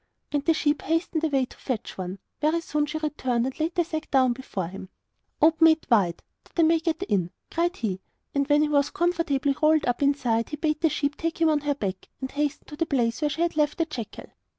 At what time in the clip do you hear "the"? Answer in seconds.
0.43-0.55, 3.75-3.83, 10.81-10.89, 12.75-12.87, 13.77-13.85